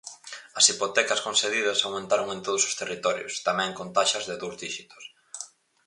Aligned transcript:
As 0.59 0.65
hipotecas 0.71 1.23
concedidas 1.27 1.83
aumentaron 1.85 2.27
en 2.35 2.39
todos 2.45 2.63
os 2.69 2.77
territorios, 2.81 3.33
tamén 3.47 3.71
con 3.77 3.87
taxas 3.97 4.27
de 4.29 4.35
dous 4.41 4.55
díxitos. 4.63 5.03